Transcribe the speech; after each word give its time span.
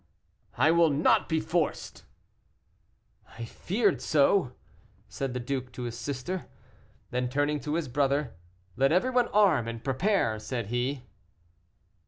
"I 0.57 0.71
will 0.71 0.89
not 0.89 1.29
be 1.29 1.39
forced." 1.39 2.05
"I 3.37 3.45
feared 3.45 4.01
so," 4.01 4.51
said 5.07 5.35
the 5.35 5.39
duke 5.39 5.71
to 5.73 5.83
his 5.83 5.95
sister. 5.95 6.47
Then, 7.11 7.29
turning 7.29 7.59
to 7.59 7.75
his 7.75 7.87
brother, 7.87 8.33
"Let 8.75 8.91
everyone 8.91 9.27
arm 9.27 9.67
and 9.67 9.83
prepare," 9.83 10.39
said 10.39 10.69
he. 10.69 11.03